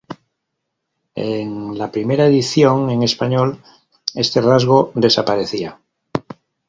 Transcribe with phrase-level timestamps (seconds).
[1.33, 3.61] En la primera edición en español
[4.15, 5.79] este rasgo desaparecía.